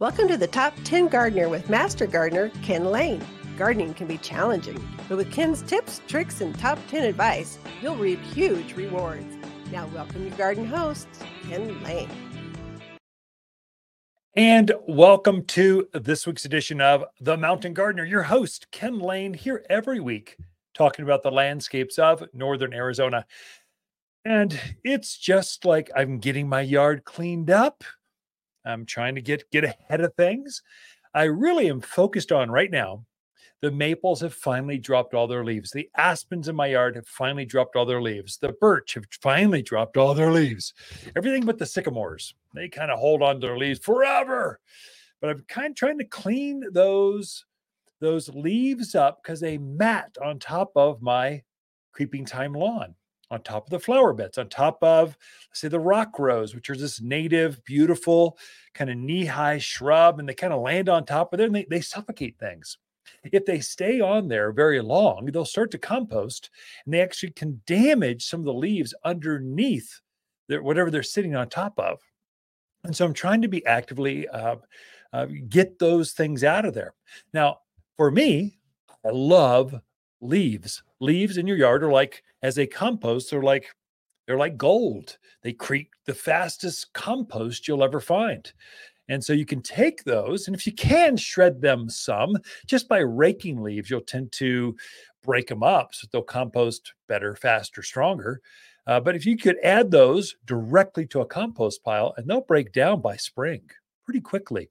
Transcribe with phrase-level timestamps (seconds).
[0.00, 3.24] Welcome to the Top 10 Gardener with Master Gardener Ken Lain.
[3.56, 8.20] Gardening can be challenging, but with Ken's tips, tricks, and top 10 advice, you'll reap
[8.20, 9.32] huge rewards.
[9.70, 11.06] Now, welcome your garden host,
[11.48, 12.08] Ken Lain.
[14.34, 18.04] And welcome to this week's edition of The Mountain Gardener.
[18.04, 20.36] Your host, Ken Lain, here every week
[20.74, 23.26] talking about the landscapes of Northern Arizona.
[24.24, 27.84] And it's just like I'm getting my yard cleaned up.
[28.64, 30.62] I'm trying to get get ahead of things.
[31.14, 33.04] I really am focused on right now.
[33.60, 35.70] The maples have finally dropped all their leaves.
[35.70, 38.36] The aspens in my yard have finally dropped all their leaves.
[38.36, 40.74] The birch have finally dropped all their leaves.
[41.16, 42.34] Everything but the sycamores.
[42.54, 44.60] They kind of hold on to their leaves forever.
[45.20, 47.46] But I'm kind of trying to clean those
[48.00, 51.42] those leaves up because they mat on top of my
[51.92, 52.94] creeping thyme lawn
[53.30, 55.16] on top of the flower beds, on top of,
[55.52, 58.38] say, the rock rose, which are this native, beautiful,
[58.74, 61.56] kind of knee high shrub, and they kind of land on top of there and
[61.56, 62.78] they, they suffocate things.
[63.22, 66.50] If they stay on there very long, they'll start to compost
[66.84, 70.00] and they actually can damage some of the leaves underneath
[70.48, 72.00] their, whatever they're sitting on top of.
[72.84, 74.56] And so I'm trying to be actively uh,
[75.12, 76.94] uh, get those things out of there.
[77.32, 77.58] Now,
[77.96, 78.58] for me,
[79.04, 79.80] I love
[80.20, 80.82] leaves.
[81.04, 83.66] Leaves in your yard are like as they compost, they're like
[84.26, 85.18] they're like gold.
[85.42, 88.50] They create the fastest compost you'll ever find.
[89.08, 93.00] And so you can take those, and if you can shred them some, just by
[93.00, 94.74] raking leaves, you'll tend to
[95.22, 98.40] break them up so they'll compost better, faster, stronger.
[98.86, 102.72] Uh, but if you could add those directly to a compost pile, and they'll break
[102.72, 103.60] down by spring
[104.06, 104.70] pretty quickly.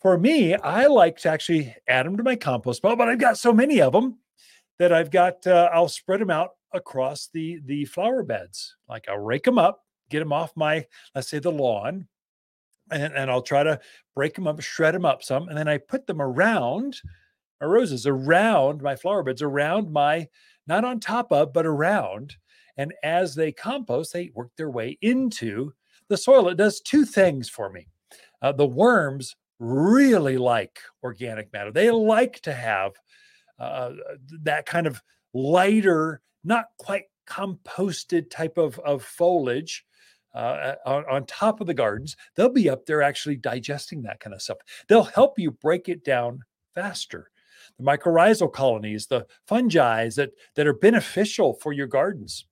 [0.00, 3.36] For me, I like to actually add them to my compost pile, but I've got
[3.36, 4.16] so many of them
[4.80, 8.76] that I've got, uh, I'll spread them out across the the flower beds.
[8.88, 12.08] Like I'll rake them up, get them off my, let's say the lawn,
[12.90, 13.78] and, and I'll try to
[14.16, 16.98] break them up, shred them up some, and then I put them around
[17.60, 20.26] my roses, around my flower beds, around my,
[20.66, 22.36] not on top of, but around.
[22.78, 25.74] And as they compost, they work their way into
[26.08, 26.48] the soil.
[26.48, 27.86] It does two things for me.
[28.40, 31.70] Uh, the worms really like organic matter.
[31.70, 32.92] They like to have
[33.60, 33.92] uh,
[34.42, 35.02] that kind of
[35.34, 39.84] lighter, not quite composted type of, of foliage
[40.34, 42.16] uh, on, on, top of the gardens.
[42.34, 44.58] They'll be up there actually digesting that kind of stuff.
[44.88, 46.40] They'll help you break it down
[46.74, 47.30] faster.
[47.78, 52.46] The mycorrhizal colonies, the fungi that, that are beneficial for your gardens,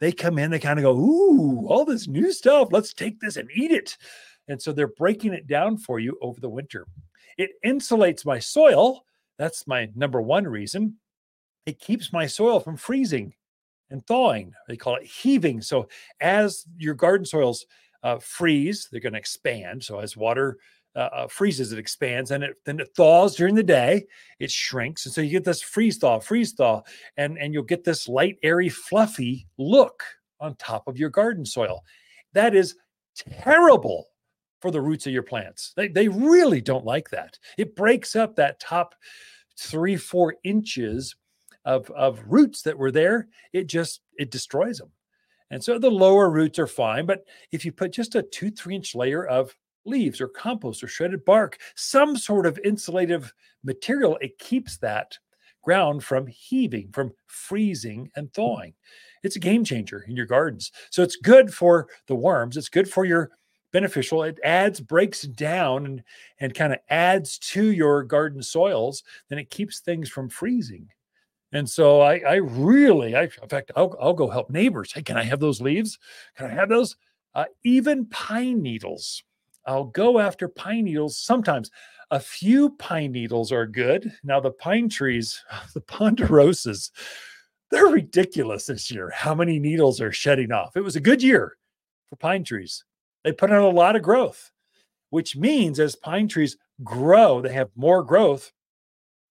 [0.00, 2.68] they come in, they kind of go, Ooh, all this new stuff.
[2.70, 3.96] Let's take this and eat it.
[4.48, 6.86] And so they're breaking it down for you over the winter.
[7.38, 9.04] It insulates my soil
[9.38, 10.96] that's my number one reason.
[11.66, 13.34] It keeps my soil from freezing
[13.90, 14.52] and thawing.
[14.68, 15.60] They call it heaving.
[15.62, 15.88] So
[16.20, 17.66] as your garden soils
[18.02, 19.84] uh, freeze, they're going to expand.
[19.84, 20.58] So as water
[20.94, 24.04] uh, uh, freezes, it expands, and it then it thaws during the day.
[24.38, 26.82] It shrinks, and so you get this freeze thaw, freeze thaw,
[27.16, 30.02] and and you'll get this light, airy, fluffy look
[30.38, 31.82] on top of your garden soil.
[32.34, 32.76] That is
[33.16, 34.08] terrible
[34.62, 35.72] for the roots of your plants.
[35.76, 37.38] They, they really don't like that.
[37.58, 38.94] It breaks up that top
[39.58, 41.14] three, four inches
[41.64, 43.28] of, of roots that were there.
[43.52, 44.90] It just, it destroys them.
[45.50, 47.04] And so the lower roots are fine.
[47.04, 50.88] But if you put just a two, three inch layer of leaves or compost or
[50.88, 55.18] shredded bark, some sort of insulative material, it keeps that
[55.62, 58.74] ground from heaving, from freezing and thawing.
[59.22, 60.72] It's a game changer in your gardens.
[60.90, 62.56] So it's good for the worms.
[62.56, 63.30] It's good for your
[63.72, 64.22] beneficial.
[64.22, 66.02] It adds, breaks down, and,
[66.38, 69.02] and kind of adds to your garden soils.
[69.28, 70.88] Then it keeps things from freezing.
[71.52, 74.92] And so I, I really, I, in fact, I'll, I'll go help neighbors.
[74.92, 75.98] Hey, can I have those leaves?
[76.36, 76.96] Can I have those?
[77.34, 79.22] Uh, even pine needles.
[79.66, 81.70] I'll go after pine needles sometimes.
[82.10, 84.12] A few pine needles are good.
[84.22, 85.42] Now, the pine trees,
[85.74, 86.90] the ponderosas,
[87.70, 89.10] they're ridiculous this year.
[89.14, 90.76] How many needles are shedding off?
[90.76, 91.56] It was a good year
[92.10, 92.84] for pine trees.
[93.24, 94.50] They put on a lot of growth,
[95.10, 98.52] which means as pine trees grow, they have more growth.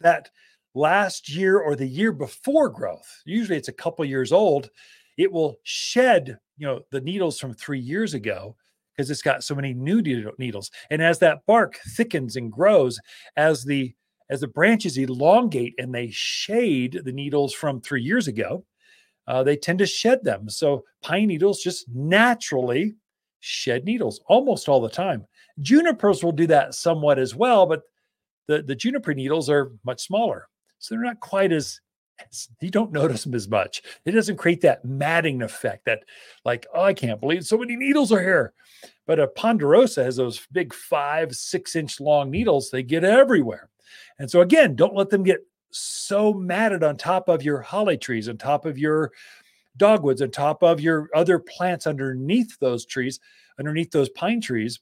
[0.00, 0.30] That
[0.74, 4.70] last year or the year before growth, usually it's a couple years old,
[5.16, 8.56] it will shed, you know, the needles from three years ago
[8.92, 10.02] because it's got so many new
[10.38, 10.70] needles.
[10.90, 12.98] And as that bark thickens and grows,
[13.36, 13.94] as the
[14.30, 18.64] as the branches elongate and they shade the needles from three years ago,
[19.26, 20.50] uh, they tend to shed them.
[20.50, 22.94] So pine needles just naturally
[23.40, 25.26] shed needles almost all the time.
[25.60, 27.82] Junipers will do that somewhat as well, but
[28.46, 30.48] the, the juniper needles are much smaller.
[30.78, 31.80] So they're not quite as
[32.60, 33.82] you don't notice them as much.
[34.04, 36.04] It doesn't create that matting effect that,
[36.44, 38.52] like, oh, I can't believe so many needles are here.
[39.06, 43.70] But a ponderosa has those big five, six inch long needles, they get everywhere.
[44.18, 48.28] And so, again, don't let them get so matted on top of your holly trees,
[48.28, 49.12] on top of your
[49.78, 53.20] dogwoods, on top of your other plants underneath those trees,
[53.58, 54.80] underneath those pine trees.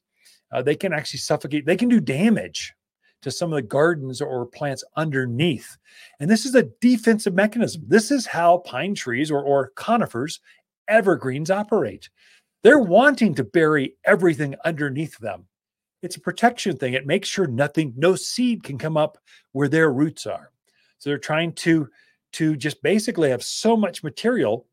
[0.53, 2.75] Uh, they can actually suffocate, they can do damage
[3.23, 5.77] to some of the gardens or plants underneath.
[6.21, 7.83] And this is a defensive mechanism.
[7.87, 10.41] This is how pine trees or, or conifers,
[10.89, 12.09] evergreens operate.
[12.63, 15.47] They're wanting to bury everything underneath them.
[16.03, 16.95] It's a protection thing.
[16.95, 19.19] It makes sure nothing, no seed can come up
[19.53, 20.53] where their roots are.
[20.99, 21.89] So they're trying to
[22.33, 24.67] to just basically have so much material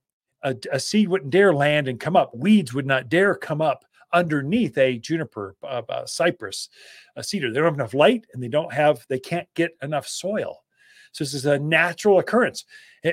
[0.44, 2.36] a, a, seed wouldn't dare land and come up.
[2.36, 6.70] Weeds would not dare come up underneath a juniper, uh, uh, cypress,
[7.16, 7.52] a cedar.
[7.52, 10.64] They don't have enough light and they don't have, they can't get enough soil.
[11.12, 12.66] So this is a natural occurrence.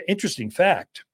[0.09, 1.05] Interesting fact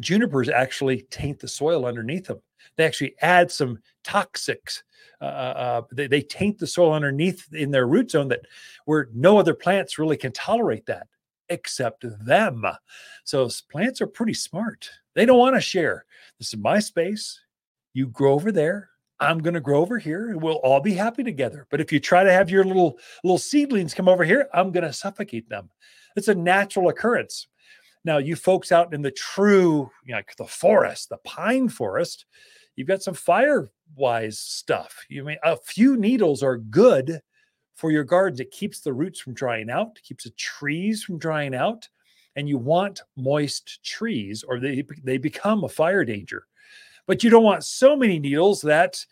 [0.00, 2.40] junipers actually taint the soil underneath them.
[2.76, 4.82] They actually add some toxics.
[5.20, 8.42] Uh, uh, uh they, they taint the soil underneath in their root zone that
[8.84, 11.08] where no other plants really can tolerate that
[11.48, 12.64] except them.
[13.24, 14.90] So plants are pretty smart.
[15.14, 16.04] They don't want to share.
[16.38, 17.40] This is my space.
[17.92, 18.90] You grow over there.
[19.20, 21.66] I'm going to grow over here and we'll all be happy together.
[21.70, 24.84] But if you try to have your little little seedlings come over here, I'm going
[24.84, 25.70] to suffocate them.
[26.16, 27.48] It's a natural occurrence.
[28.04, 32.26] Now, you folks out in the true, you know, like the forest, the pine forest,
[32.76, 35.04] you've got some fire wise stuff.
[35.08, 37.20] You mean a few needles are good
[37.78, 38.40] for your gardens.
[38.40, 41.88] It keeps the roots from drying out, keeps the trees from drying out,
[42.36, 46.44] and you want moist trees or they they become a fire danger
[47.08, 49.04] but you don't want so many needles that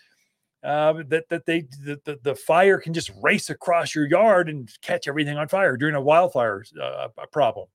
[0.63, 4.71] uh, that that they that the, the fire can just race across your yard and
[4.83, 7.67] catch everything on fire during a wildfire uh, problem.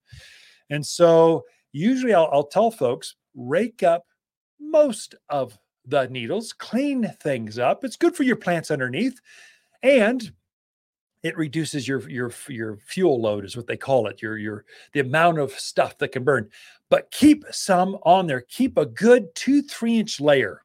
[0.70, 4.06] And so usually I'll, I'll tell folks rake up
[4.60, 7.84] most of the needles, clean things up.
[7.84, 9.20] It's good for your plants underneath,
[9.82, 10.32] and
[11.24, 15.00] it reduces your your your fuel load is what they call it your your the
[15.00, 16.50] amount of stuff that can burn.
[16.90, 20.64] But keep some on there keep a good two three inch layer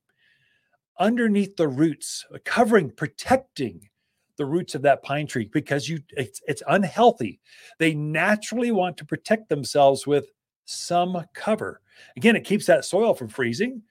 [0.98, 3.88] underneath the roots uh, covering protecting
[4.36, 7.40] the roots of that pine tree because you it's, it's unhealthy.
[7.78, 10.26] They naturally want to protect themselves with
[10.64, 11.80] some cover.
[12.16, 13.82] Again it keeps that soil from freezing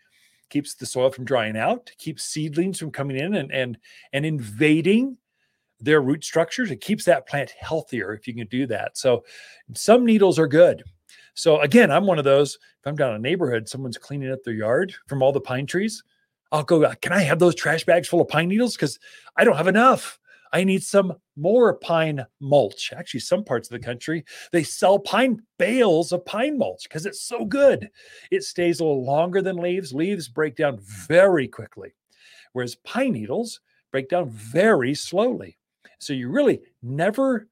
[0.50, 3.77] keeps the soil from drying out keeps seedlings from coming in and and
[4.13, 5.17] and invading
[5.80, 6.72] their root structures.
[6.72, 8.98] It keeps that plant healthier if you can do that.
[8.98, 9.24] So
[9.74, 10.83] some needles are good.
[11.33, 12.56] So again, I'm one of those.
[12.56, 16.04] If I'm down a neighborhood, someone's cleaning up their yard from all the pine trees,
[16.51, 18.75] I'll go, can I have those trash bags full of pine needles?
[18.75, 19.00] Because
[19.36, 20.19] I don't have enough.
[20.54, 22.94] I need some more pine mulch.
[22.95, 24.24] Actually, some parts of the country,
[24.54, 27.89] they sell pine bales of pine mulch because it's so good.
[28.31, 29.92] It stays a little longer than leaves.
[29.92, 31.94] Leaves break down very quickly,
[32.54, 33.60] whereas pine needles
[33.92, 35.57] break down very slowly.
[35.99, 37.47] So you really never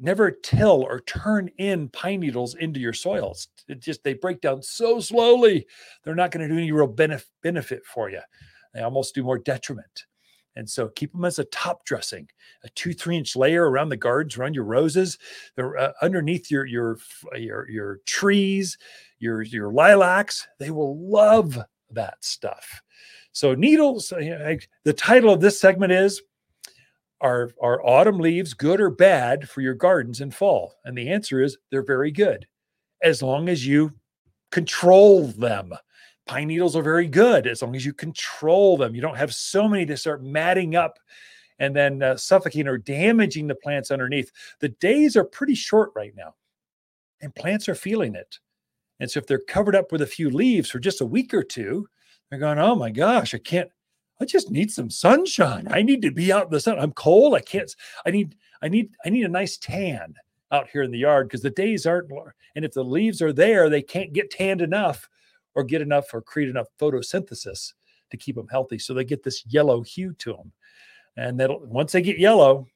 [0.00, 3.48] never till or turn in pine needles into your soils.
[3.68, 5.66] It just they break down so slowly.
[6.02, 8.20] They're not going to do any real benef- benefit for you.
[8.72, 10.06] They almost do more detriment.
[10.56, 12.28] And so keep them as a top dressing,
[12.64, 15.18] a two, three inch layer around the gardens, around your roses.
[15.54, 16.98] They're uh, underneath your, your,
[17.36, 18.76] your, your trees,
[19.18, 20.48] your, your lilacs.
[20.58, 21.58] They will love
[21.90, 22.82] that stuff.
[23.32, 26.20] So needles, uh, the title of this segment is
[27.20, 30.74] are are autumn leaves good or bad for your gardens in fall?
[30.84, 32.46] And the answer is they're very good
[33.02, 33.92] as long as you
[34.50, 35.72] control them.
[36.26, 38.94] Pine needles are very good as long as you control them.
[38.94, 40.98] You don't have so many to start matting up
[41.58, 44.30] and then uh, suffocating or damaging the plants underneath.
[44.60, 46.34] The days are pretty short right now,
[47.20, 48.38] and plants are feeling it.
[48.98, 51.42] And so if they're covered up with a few leaves for just a week or
[51.42, 51.88] two,
[52.28, 53.70] they're going, "Oh my gosh, I can't
[54.20, 55.66] I just need some sunshine.
[55.70, 56.78] I need to be out in the sun.
[56.78, 57.34] I'm cold.
[57.34, 57.74] I can't.
[58.04, 58.36] I need.
[58.62, 58.90] I need.
[59.04, 60.14] I need a nice tan
[60.52, 62.10] out here in the yard because the days aren't.
[62.54, 65.08] And if the leaves are there, they can't get tanned enough,
[65.54, 67.72] or get enough, or create enough photosynthesis
[68.10, 68.78] to keep them healthy.
[68.78, 70.52] So they get this yellow hue to them,
[71.16, 72.66] and that once they get yellow,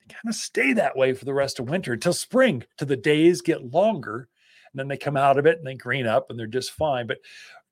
[0.00, 2.64] they kind of stay that way for the rest of winter until spring.
[2.78, 4.28] Till the days get longer,
[4.72, 7.06] and then they come out of it and they green up and they're just fine.
[7.06, 7.18] But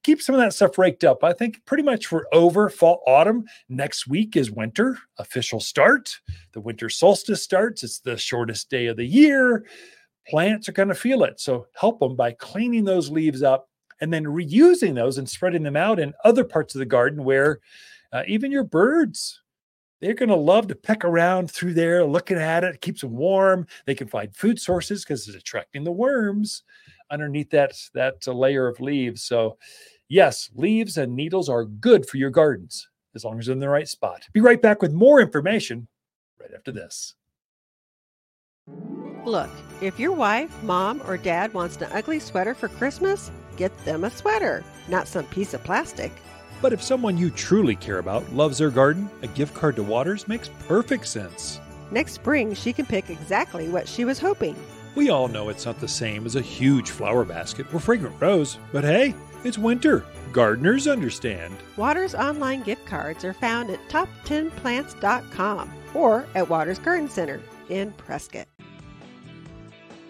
[0.07, 1.25] keep some of that stuff raked up.
[1.25, 3.45] I think pretty much we're over fall, autumn.
[3.69, 6.21] Next week is winter, official start.
[6.53, 7.83] The winter solstice starts.
[7.83, 9.67] It's the shortest day of the year.
[10.29, 11.41] Plants are going to feel it.
[11.41, 13.69] So help them by cleaning those leaves up
[14.01, 17.59] and then reusing those and spreading them out in other parts of the garden where
[18.13, 19.43] uh, even your birds
[20.01, 22.75] they're going to love to peck around through there looking at it.
[22.75, 23.67] it keeps them warm.
[23.87, 26.63] They can find food sources because it's attracting the worms
[27.11, 29.23] underneath that, that layer of leaves.
[29.23, 29.57] So,
[30.09, 33.69] yes, leaves and needles are good for your gardens as long as they're in the
[33.69, 34.29] right spot.
[34.33, 35.89] Be right back with more information
[36.41, 37.15] right after this.
[39.25, 44.05] Look, if your wife, mom, or dad wants an ugly sweater for Christmas, get them
[44.05, 46.13] a sweater, not some piece of plastic.
[46.63, 50.29] But if someone you truly care about loves their garden, a gift card to Watters
[50.29, 51.61] makes perfect sense.
[51.91, 54.57] Next spring, she can pick exactly what she was hoping.
[54.95, 58.59] We all know it's not the same as a huge flower basket or fragrant rose,
[58.73, 59.15] but hey,
[59.47, 60.05] it's winter.
[60.33, 61.55] Gardeners understand.
[61.77, 68.47] Watters online gift cards are found at top10plants.com or at Watters Garden Center in Prescott.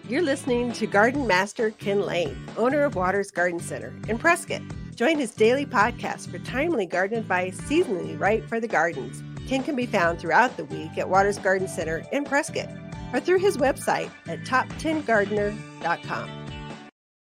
[0.09, 4.61] You're listening to Garden Master Ken Lain, owner of Watters Garden Center in Prescott.
[4.95, 9.21] Join his daily podcast for timely garden advice seasonally right for the gardens.
[9.47, 12.69] Ken can be found throughout the week at Watters Garden Center in Prescott
[13.13, 16.46] or through his website at top10gardener.com.